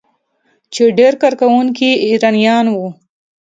[0.73, 2.87] چې ډیری کارکونکي یې ایرانیان وو.